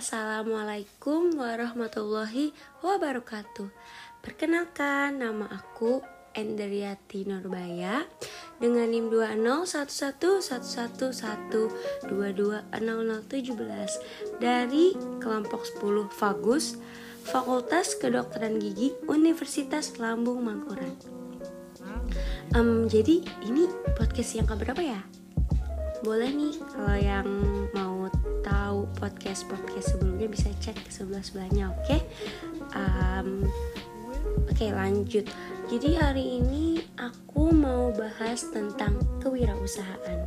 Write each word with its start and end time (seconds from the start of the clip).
Assalamualaikum 0.00 1.36
warahmatullahi 1.36 2.56
wabarakatuh 2.80 3.68
Perkenalkan 4.24 5.20
nama 5.20 5.44
aku 5.52 6.00
Endriati 6.32 7.28
Nurbaya 7.28 8.08
dengan 8.56 8.88
NIM 8.88 9.12
2011111220017 12.08 14.40
dari 14.40 14.96
kelompok 15.20 15.68
10 15.68 16.08
Fagus 16.16 16.80
Fakultas 17.28 17.92
Kedokteran 17.92 18.56
Gigi 18.56 18.96
Universitas 19.04 20.00
Lambung 20.00 20.48
Mangkurat. 20.48 20.96
Um, 22.56 22.88
jadi 22.88 23.20
ini 23.44 23.68
podcast 24.00 24.32
yang 24.32 24.48
keberapa 24.48 24.80
ya? 24.80 25.19
Boleh 26.00 26.32
nih 26.32 26.56
kalau 26.72 26.96
yang 26.96 27.28
mau 27.76 28.08
tahu 28.40 28.88
podcast 28.96 29.44
podcast 29.44 29.92
sebelumnya 29.92 30.32
bisa 30.32 30.48
cek 30.56 30.88
ke 30.88 30.88
sebelah 30.88 31.20
sebelahnya, 31.20 31.68
oke? 31.76 31.84
Okay? 31.84 32.00
Um, 32.72 33.44
oke 34.48 34.56
okay, 34.56 34.72
lanjut. 34.72 35.28
Jadi 35.68 36.00
hari 36.00 36.40
ini 36.40 36.80
aku 36.96 37.52
mau 37.52 37.92
bahas 37.92 38.48
tentang 38.48 38.96
kewirausahaan. 39.20 40.24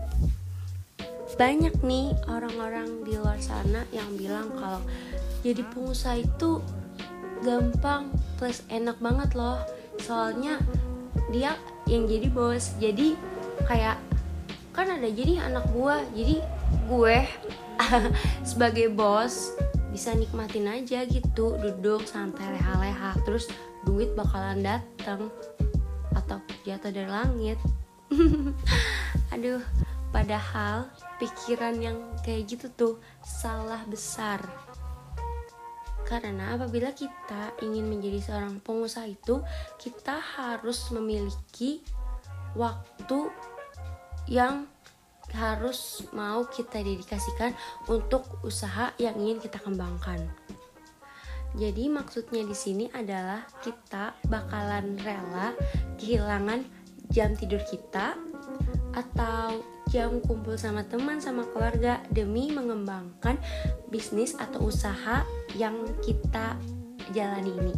Banyak 1.33 1.81
nih 1.81 2.13
orang-orang 2.29 3.01
di 3.01 3.17
luar 3.17 3.41
sana 3.41 3.81
yang 3.89 4.13
bilang 4.13 4.53
kalau 4.53 4.85
jadi 5.41 5.65
pengusaha 5.73 6.21
itu 6.21 6.61
gampang 7.41 8.13
plus 8.37 8.61
enak 8.69 9.01
banget 9.01 9.33
loh. 9.33 9.57
Soalnya 9.97 10.61
dia 11.33 11.57
yang 11.89 12.05
jadi 12.05 12.29
bos. 12.29 12.77
Jadi 12.77 13.17
kayak 13.65 13.97
kan 14.73 14.89
ada 14.89 15.05
jadi 15.05 15.45
anak 15.45 15.69
buah 15.71 16.01
jadi 16.17 16.41
gue 16.89 17.17
sebagai 18.49 18.89
bos 18.89 19.53
bisa 19.93 20.17
nikmatin 20.17 20.65
aja 20.65 21.05
gitu 21.05 21.53
duduk 21.61 22.09
santai 22.09 22.57
leha-leha 22.57 23.13
terus 23.21 23.45
duit 23.85 24.09
bakalan 24.17 24.65
datang 24.65 25.29
atau 26.15 26.39
jatuh 26.63 26.89
dari 26.89 27.09
langit. 27.09 27.59
Aduh 29.33 29.61
padahal 30.13 30.89
pikiran 31.17 31.77
yang 31.81 31.97
kayak 32.21 32.49
gitu 32.49 32.67
tuh 32.73 32.93
salah 33.21 33.81
besar. 33.85 34.39
Karena 36.03 36.53
apabila 36.53 36.93
kita 36.93 37.57
ingin 37.63 37.89
menjadi 37.89 38.19
seorang 38.21 38.61
pengusaha 38.61 39.07
itu 39.07 39.41
kita 39.81 40.19
harus 40.19 40.89
memiliki 40.93 41.81
waktu 42.53 43.33
yang 44.27 44.67
harus 45.33 46.05
mau 46.13 46.45
kita 46.45 46.83
dedikasikan 46.85 47.57
untuk 47.89 48.27
usaha 48.45 48.93
yang 49.01 49.17
ingin 49.17 49.41
kita 49.41 49.57
kembangkan. 49.57 50.29
Jadi 51.53 51.85
maksudnya 51.89 52.41
di 52.41 52.57
sini 52.57 52.89
adalah 52.89 53.45
kita 53.61 54.17
bakalan 54.25 54.97
rela 55.05 55.53
kehilangan 56.01 56.65
jam 57.13 57.37
tidur 57.37 57.61
kita 57.69 58.17
atau 58.93 59.61
jam 59.89 60.17
kumpul 60.25 60.57
sama 60.57 60.81
teman 60.85 61.21
sama 61.21 61.45
keluarga 61.53 62.01
demi 62.09 62.49
mengembangkan 62.49 63.37
bisnis 63.93 64.33
atau 64.33 64.69
usaha 64.69 65.21
yang 65.53 65.77
kita 66.01 66.57
jalani 67.13 67.53
ini. 67.53 67.75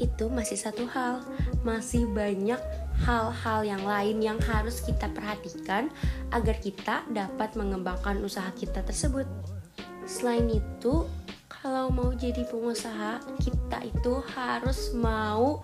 Itu 0.00 0.32
masih 0.32 0.56
satu 0.56 0.88
hal, 0.88 1.20
masih 1.60 2.08
banyak 2.08 2.60
hal-hal 3.02 3.60
yang 3.64 3.82
lain 3.82 4.20
yang 4.20 4.38
harus 4.44 4.84
kita 4.84 5.08
perhatikan 5.10 5.88
agar 6.30 6.56
kita 6.60 7.02
dapat 7.10 7.56
mengembangkan 7.56 8.20
usaha 8.22 8.48
kita 8.52 8.84
tersebut. 8.84 9.24
Selain 10.04 10.46
itu, 10.50 11.08
kalau 11.48 11.88
mau 11.88 12.10
jadi 12.12 12.44
pengusaha, 12.46 13.22
kita 13.40 13.78
itu 13.86 14.18
harus 14.34 14.92
mau 14.92 15.62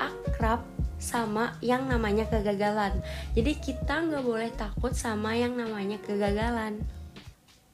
akrab 0.00 0.64
sama 1.00 1.56
yang 1.64 1.88
namanya 1.88 2.28
kegagalan. 2.28 3.00
Jadi 3.32 3.52
kita 3.56 4.04
nggak 4.04 4.24
boleh 4.24 4.50
takut 4.52 4.92
sama 4.92 5.34
yang 5.36 5.56
namanya 5.56 5.96
kegagalan. 6.00 6.84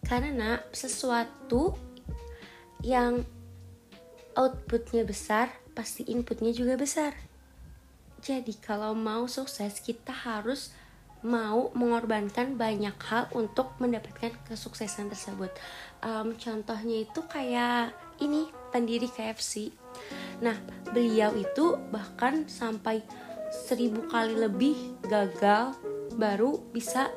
Karena 0.07 0.63
sesuatu 0.71 1.75
yang 2.87 3.27
outputnya 4.39 5.03
besar, 5.03 5.51
pasti 5.75 6.07
inputnya 6.07 6.55
juga 6.55 6.79
besar. 6.79 7.13
Jadi 8.21 8.57
kalau 8.59 8.97
mau 8.97 9.29
sukses 9.31 9.79
kita 9.81 10.13
harus 10.13 10.73
mau 11.27 11.75
mengorbankan 11.75 12.55
banyak 12.55 12.95
hal 13.09 13.27
untuk 13.35 13.75
mendapatkan 13.83 14.31
kesuksesan 14.47 15.11
tersebut. 15.11 15.51
Um, 16.05 16.37
contohnya 16.39 17.03
itu 17.03 17.21
kayak 17.27 17.97
ini 18.23 18.47
pendiri 18.71 19.11
KFC. 19.11 19.75
Nah 20.45 20.57
beliau 20.95 21.35
itu 21.35 21.81
bahkan 21.91 22.47
sampai 22.47 23.03
seribu 23.51 24.07
kali 24.07 24.37
lebih 24.37 24.77
gagal 25.07 25.75
baru 26.15 26.61
bisa 26.71 27.11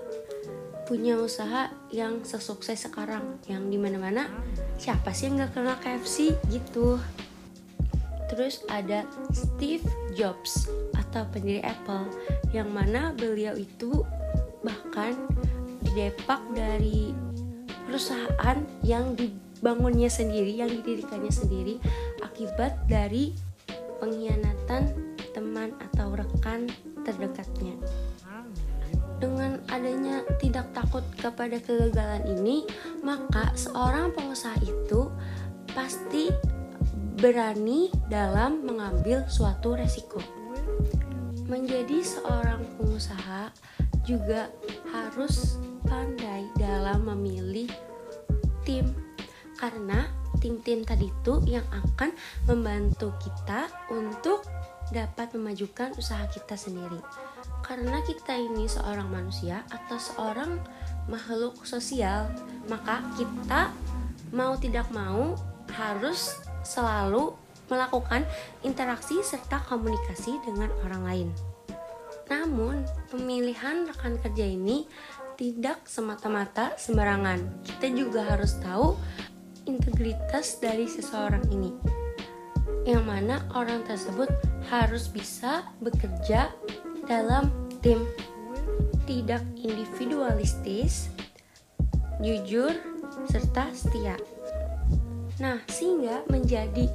punya 0.90 1.22
usaha 1.22 1.70
yang 1.94 2.26
sesukses 2.26 2.90
sekarang 2.90 3.38
yang 3.46 3.70
di 3.70 3.78
mana-mana 3.78 4.26
siapa 4.82 5.14
sih 5.14 5.30
yang 5.30 5.38
nggak 5.38 5.54
kenal 5.54 5.78
KFC 5.78 6.34
gitu 6.50 6.98
terus 8.30 8.62
ada 8.70 9.04
Steve 9.34 9.84
Jobs 10.14 10.70
atau 10.94 11.26
pendiri 11.34 11.66
Apple 11.66 12.08
yang 12.54 12.70
mana 12.70 13.12
beliau 13.18 13.58
itu 13.58 14.06
bahkan 14.62 15.18
didepak 15.82 16.40
dari 16.54 17.12
perusahaan 17.90 18.58
yang 18.86 19.18
dibangunnya 19.18 20.12
sendiri, 20.12 20.54
yang 20.62 20.70
didirikannya 20.70 21.34
sendiri 21.34 21.82
akibat 22.22 22.78
dari 22.86 23.34
pengkhianatan 23.98 24.94
teman 25.34 25.74
atau 25.92 26.14
rekan 26.14 26.70
terdekatnya. 27.02 27.74
Dengan 29.20 29.60
adanya 29.68 30.24
tidak 30.40 30.72
takut 30.72 31.04
kepada 31.20 31.60
kegagalan 31.60 32.24
ini, 32.40 32.64
maka 33.04 33.52
seorang 33.52 34.16
pengusaha 34.16 34.56
itu 34.64 35.12
pasti 35.76 36.32
berani 37.20 37.92
dalam 38.08 38.64
mengambil 38.64 39.28
suatu 39.28 39.76
resiko. 39.76 40.24
Menjadi 41.52 42.00
seorang 42.00 42.64
pengusaha 42.80 43.52
juga 44.08 44.48
harus 44.88 45.60
pandai 45.84 46.48
dalam 46.56 47.04
memilih 47.12 47.68
tim 48.64 48.88
karena 49.60 50.08
tim-tim 50.40 50.88
tadi 50.88 51.12
itu 51.12 51.44
yang 51.44 51.68
akan 51.76 52.16
membantu 52.48 53.12
kita 53.20 53.68
untuk 53.92 54.48
dapat 54.96 55.36
memajukan 55.36 55.92
usaha 56.00 56.24
kita 56.32 56.56
sendiri. 56.56 57.04
Karena 57.68 58.00
kita 58.08 58.40
ini 58.40 58.66
seorang 58.72 59.12
manusia 59.12 59.68
atau 59.68 60.00
seorang 60.00 60.56
makhluk 61.12 61.68
sosial 61.68 62.32
maka 62.72 63.04
kita 63.20 63.76
mau 64.32 64.56
tidak 64.56 64.88
mau 64.96 65.36
harus 65.76 66.49
selalu 66.64 67.34
melakukan 67.70 68.26
interaksi 68.66 69.22
serta 69.22 69.62
komunikasi 69.70 70.42
dengan 70.44 70.74
orang 70.86 71.04
lain. 71.06 71.30
Namun, 72.30 72.86
pemilihan 73.10 73.90
rekan 73.90 74.18
kerja 74.22 74.46
ini 74.46 74.86
tidak 75.40 75.88
semata-mata 75.88 76.76
sembarangan. 76.76 77.64
Kita 77.66 77.88
juga 77.90 78.28
harus 78.28 78.60
tahu 78.60 78.94
integritas 79.66 80.60
dari 80.62 80.86
seseorang 80.86 81.46
ini. 81.50 81.72
Yang 82.86 83.04
mana 83.06 83.36
orang 83.54 83.86
tersebut 83.86 84.30
harus 84.70 85.10
bisa 85.10 85.66
bekerja 85.82 86.54
dalam 87.06 87.50
tim, 87.82 88.06
tidak 89.10 89.42
individualistis, 89.58 91.10
jujur, 92.22 92.76
serta 93.30 93.74
setia. 93.74 94.18
Nah, 95.40 95.64
sehingga 95.72 96.28
menjadi 96.28 96.92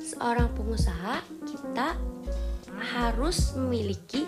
seorang 0.00 0.48
pengusaha, 0.56 1.20
kita 1.44 1.96
harus 2.96 3.52
memiliki 3.56 4.24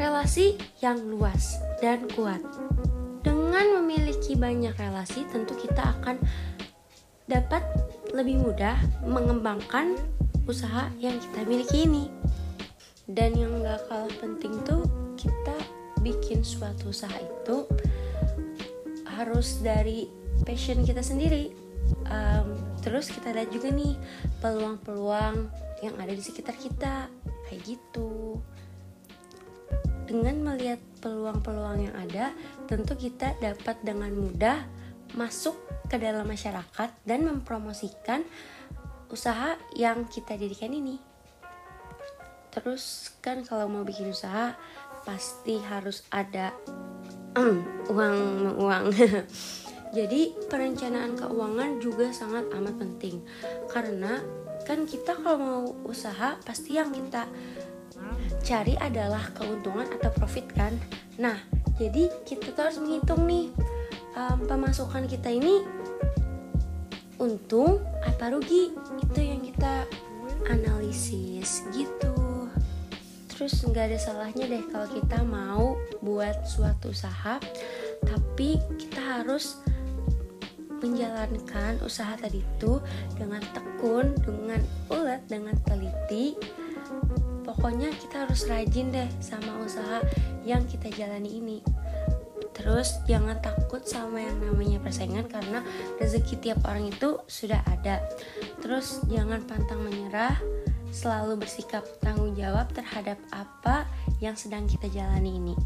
relasi 0.00 0.56
yang 0.80 0.96
luas 1.12 1.60
dan 1.84 2.08
kuat. 2.16 2.40
Dengan 3.20 3.84
memiliki 3.84 4.32
banyak 4.32 4.72
relasi, 4.80 5.28
tentu 5.28 5.52
kita 5.60 5.92
akan 6.00 6.16
dapat 7.28 7.60
lebih 8.16 8.40
mudah 8.40 8.80
mengembangkan 9.04 10.00
usaha 10.48 10.88
yang 10.96 11.20
kita 11.20 11.40
miliki 11.44 11.84
ini. 11.84 12.08
Dan 13.04 13.36
yang 13.36 13.60
gak 13.60 13.84
kalah 13.92 14.14
penting 14.24 14.56
tuh 14.64 14.88
kita 15.20 15.56
bikin 16.00 16.40
suatu 16.40 16.88
usaha 16.88 17.12
itu 17.20 17.68
harus 19.04 19.60
dari 19.60 20.08
passion 20.48 20.80
kita 20.80 21.04
sendiri 21.04 21.52
um, 22.08 22.69
terus 22.80 23.12
kita 23.12 23.32
lihat 23.32 23.52
juga 23.52 23.68
nih 23.72 23.94
peluang-peluang 24.40 25.36
yang 25.80 25.94
ada 25.96 26.12
di 26.12 26.22
sekitar 26.24 26.56
kita 26.56 27.08
kayak 27.48 27.62
gitu 27.64 28.40
dengan 30.10 30.52
melihat 30.52 30.82
peluang-peluang 30.98 31.86
yang 31.86 31.94
ada 31.94 32.34
tentu 32.66 32.98
kita 32.98 33.38
dapat 33.38 33.78
dengan 33.86 34.10
mudah 34.10 34.66
masuk 35.14 35.54
ke 35.86 35.98
dalam 35.98 36.26
masyarakat 36.26 36.90
dan 37.06 37.20
mempromosikan 37.26 38.26
usaha 39.10 39.58
yang 39.74 40.06
kita 40.06 40.38
dirikan 40.38 40.70
ini. 40.70 40.98
Terus 42.50 43.14
kan 43.22 43.42
kalau 43.46 43.70
mau 43.70 43.86
bikin 43.86 44.10
usaha 44.10 44.54
pasti 45.06 45.62
harus 45.62 46.02
ada 46.10 46.54
uang 47.94 48.18
uang. 48.58 48.84
Jadi 49.90 50.38
perencanaan 50.46 51.18
keuangan 51.18 51.82
juga 51.82 52.14
sangat 52.14 52.46
amat 52.54 52.78
penting. 52.78 53.22
Karena 53.66 54.22
kan 54.62 54.86
kita 54.86 55.18
kalau 55.18 55.38
mau 55.38 55.64
usaha 55.88 56.38
pasti 56.46 56.78
yang 56.78 56.94
kita 56.94 57.26
cari 58.46 58.78
adalah 58.78 59.34
keuntungan 59.34 59.90
atau 59.98 60.10
profit 60.14 60.46
kan. 60.54 60.78
Nah, 61.18 61.36
jadi 61.76 62.06
kita 62.22 62.70
harus 62.70 62.78
menghitung 62.78 63.26
nih 63.26 63.50
um, 64.14 64.46
pemasukan 64.46 65.10
kita 65.10 65.28
ini 65.32 65.66
untung 67.18 67.82
apa 68.06 68.30
rugi? 68.30 68.72
Itu 69.02 69.20
yang 69.20 69.42
kita 69.42 69.84
analisis 70.48 71.66
gitu. 71.74 72.14
Terus 73.26 73.56
nggak 73.64 73.90
ada 73.90 73.98
salahnya 73.98 74.44
deh 74.46 74.64
kalau 74.68 74.88
kita 74.92 75.18
mau 75.24 75.80
buat 76.04 76.44
suatu 76.44 76.92
usaha 76.92 77.40
tapi 78.04 78.60
kita 78.80 79.00
harus 79.00 79.60
menjalankan 80.80 81.78
usaha 81.84 82.16
tadi 82.16 82.40
itu 82.40 82.80
dengan 83.14 83.44
tekun, 83.52 84.16
dengan 84.24 84.60
ulet, 84.88 85.22
dengan 85.28 85.54
teliti. 85.68 86.34
Pokoknya 87.44 87.92
kita 87.92 88.26
harus 88.26 88.48
rajin 88.48 88.92
deh 88.92 89.08
sama 89.20 89.60
usaha 89.60 90.00
yang 90.44 90.64
kita 90.66 90.88
jalani 90.92 91.40
ini. 91.40 91.58
Terus 92.56 93.00
jangan 93.08 93.40
takut 93.40 93.80
sama 93.88 94.20
yang 94.20 94.36
namanya 94.44 94.76
persaingan 94.84 95.24
karena 95.32 95.64
rezeki 95.96 96.34
tiap 96.44 96.60
orang 96.68 96.92
itu 96.92 97.16
sudah 97.24 97.64
ada. 97.64 98.04
Terus 98.60 99.00
jangan 99.08 99.40
pantang 99.48 99.80
menyerah 99.80 100.36
selalu 100.92 101.40
bersikap 101.40 101.86
tanggung 102.02 102.36
jawab 102.36 102.68
terhadap 102.74 103.16
apa 103.32 103.88
yang 104.20 104.36
sedang 104.36 104.68
kita 104.68 104.92
jalani 104.92 105.40
ini. 105.40 105.56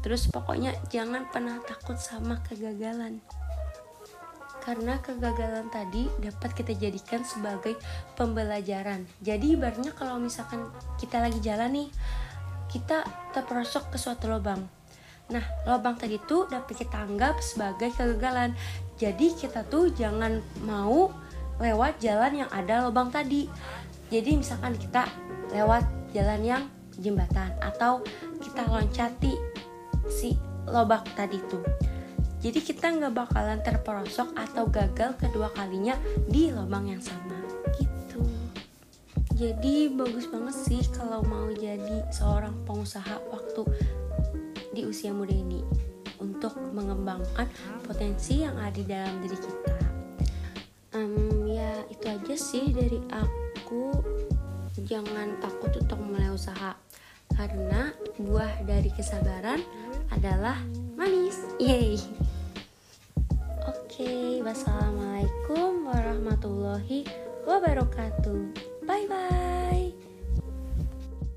Terus 0.00 0.30
pokoknya 0.32 0.72
jangan 0.88 1.28
pernah 1.28 1.60
takut 1.60 2.00
sama 2.00 2.40
kegagalan 2.48 3.20
karena 4.64 4.98
kegagalan 5.04 5.68
tadi 5.68 6.08
dapat 6.18 6.50
kita 6.56 6.72
jadikan 6.74 7.20
sebagai 7.22 7.76
pembelajaran 8.16 9.04
jadi 9.20 9.54
ibaratnya 9.54 9.92
kalau 9.92 10.16
misalkan 10.16 10.66
kita 10.96 11.20
lagi 11.20 11.38
jalan 11.44 11.84
nih 11.84 11.88
kita 12.72 13.04
terperosok 13.36 13.94
ke 13.94 13.96
suatu 14.00 14.26
lubang 14.26 14.64
Nah, 15.32 15.40
lubang 15.64 15.96
tadi 15.96 16.20
tuh 16.20 16.44
dapat 16.52 16.84
kita 16.84 17.00
anggap 17.00 17.40
sebagai 17.40 17.88
kegagalan. 17.96 18.52
Jadi 19.00 19.32
kita 19.32 19.64
tuh 19.64 19.88
jangan 19.88 20.44
mau 20.68 21.08
lewat 21.56 22.02
jalan 22.02 22.44
yang 22.44 22.50
ada 22.52 22.84
lubang 22.84 23.08
tadi. 23.08 23.48
Jadi 24.12 24.36
misalkan 24.36 24.76
kita 24.76 25.08
lewat 25.54 25.86
jalan 26.12 26.40
yang 26.44 26.62
jembatan 27.00 27.56
atau 27.64 28.04
kita 28.42 28.68
loncati 28.68 29.32
si 30.12 30.36
lubang 30.68 31.02
tadi 31.16 31.40
tuh. 31.48 31.64
Jadi 32.44 32.60
kita 32.60 32.92
nggak 32.92 33.16
bakalan 33.16 33.64
terperosok 33.64 34.36
atau 34.36 34.68
gagal 34.68 35.16
kedua 35.16 35.48
kalinya 35.56 35.96
di 36.28 36.52
lubang 36.52 36.92
yang 36.92 37.00
sama 37.00 37.40
gitu. 37.80 38.20
Jadi 39.32 39.88
bagus 39.88 40.28
banget 40.28 40.52
sih 40.52 40.84
kalau 40.92 41.24
mau 41.24 41.48
jadi 41.48 42.04
seorang 42.12 42.52
pengusaha 42.68 43.16
waktu 43.32 43.64
di 44.76 44.84
usia 44.84 45.16
muda 45.16 45.32
ini 45.32 45.64
untuk 46.20 46.52
mengembangkan 46.76 47.48
potensi 47.80 48.44
yang 48.44 48.60
ada 48.60 48.76
di 48.76 48.84
dalam 48.84 49.24
diri 49.24 49.38
kita. 49.40 49.76
Um, 51.00 51.48
ya 51.48 51.80
itu 51.88 52.04
aja 52.12 52.34
sih 52.36 52.76
dari 52.76 53.00
aku. 53.08 54.04
Jangan 54.84 55.40
takut 55.40 55.72
untuk 55.80 55.96
mulai 55.96 56.28
usaha 56.28 56.76
karena 57.32 57.88
buah 58.20 58.68
dari 58.68 58.92
kesabaran 58.92 59.64
adalah 60.12 60.60
manis. 60.92 61.40
Yeay. 61.56 61.96
Okay, 63.94 64.42
wassalamualaikum 64.42 65.86
warahmatullahi 65.86 67.06
wabarakatuh. 67.46 68.50
Bye 68.82 69.06
bye. 69.06 69.83